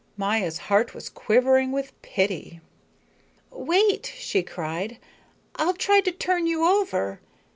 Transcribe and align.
Maya's 0.17 0.57
heart 0.57 0.95
was 0.95 1.09
quivering 1.11 1.71
with 1.71 1.93
pity. 2.01 2.59
"Wait," 3.51 4.11
she 4.17 4.41
cried, 4.41 4.97
"I'll 5.57 5.75
try 5.75 5.99
to 6.01 6.11
turn 6.11 6.47
you 6.47 6.65
over. 6.65 7.19